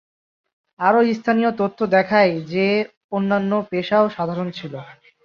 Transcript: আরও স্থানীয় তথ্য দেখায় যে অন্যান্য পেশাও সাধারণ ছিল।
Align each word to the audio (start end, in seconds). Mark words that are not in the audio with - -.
আরও 0.79 0.99
স্থানীয় 1.13 1.51
তথ্য 1.57 1.79
দেখায় 1.95 2.33
যে 2.51 2.67
অন্যান্য 3.11 3.51
পেশাও 3.71 4.05
সাধারণ 4.09 4.47
ছিল। 4.51 4.73